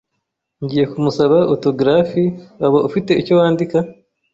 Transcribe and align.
Ngiye 0.63 0.85
kumusaba 0.91 1.37
autografi. 1.51 2.23
Waba 2.61 2.79
ufite 2.87 3.11
icyo 3.21 3.33
wandika? 3.39 3.77